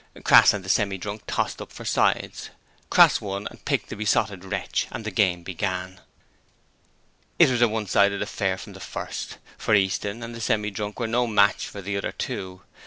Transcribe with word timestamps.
Crass 0.23 0.51
and 0.51 0.65
the 0.65 0.67
Semi 0.67 0.97
drunk 0.97 1.21
tossed 1.27 1.61
up 1.61 1.71
for 1.71 1.85
sides. 1.85 2.49
Crass 2.89 3.21
won 3.21 3.45
and 3.51 3.63
picked 3.65 3.89
the 3.89 3.95
Besotted 3.95 4.43
Wretch, 4.43 4.87
and 4.91 5.05
the 5.05 5.11
game 5.11 5.43
began. 5.43 6.01
It 7.37 7.51
was 7.51 7.61
a 7.61 7.67
one 7.67 7.85
sided 7.85 8.19
affair 8.19 8.57
from 8.57 8.73
the 8.73 8.79
first, 8.79 9.37
for 9.59 9.75
Easton 9.75 10.23
and 10.23 10.33
the 10.33 10.41
Semi 10.41 10.71
drunk 10.71 10.99
were 10.99 11.05
no 11.05 11.27
match 11.27 11.67
for 11.67 11.83
the 11.83 11.95
other 11.97 12.11
two. 12.13 12.63